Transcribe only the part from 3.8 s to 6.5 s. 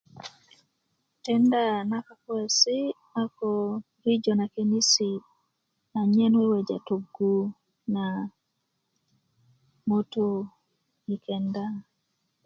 rijö na könisi anyen